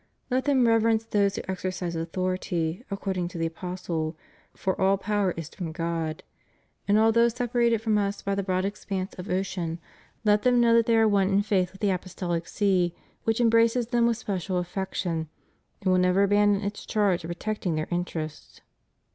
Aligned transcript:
Let 0.31 0.45
them 0.45 0.67
reverence 0.67 1.05
those 1.05 1.35
who 1.35 1.43
exercise 1.47 1.95
authority, 1.95 2.83
according 2.89 3.27
to 3.27 3.37
the 3.37 3.45
Apostle, 3.45 4.17
"for 4.55 4.73
all 4.81 4.97
power 4.97 5.31
is 5.37 5.49
from 5.49 5.71
God." 5.71 6.23
And 6.87 6.97
al 6.97 7.11
though 7.11 7.27
separated 7.29 7.83
from 7.83 7.99
Us 7.99 8.23
by 8.23 8.33
the 8.33 8.41
broad 8.41 8.65
expanse 8.65 9.13
of 9.19 9.29
ocean, 9.29 9.77
let 10.25 10.41
them 10.41 10.59
know 10.59 10.73
that 10.73 10.87
they 10.87 10.97
are 10.97 11.07
one 11.07 11.29
in 11.29 11.43
faith 11.43 11.71
with 11.71 11.81
the 11.81 11.91
Apos 11.91 12.15
tolic 12.15 12.47
See, 12.47 12.95
which 13.25 13.39
embraces 13.39 13.89
them 13.89 14.07
with 14.07 14.17
special 14.17 14.57
affection 14.57 15.29
and 15.83 15.91
will 15.91 15.99
never 15.99 16.23
abandon 16.23 16.63
its 16.63 16.83
charge 16.83 17.23
of 17.23 17.27
protecting 17.29 17.75
their 17.75 17.87
interests. 17.91 18.59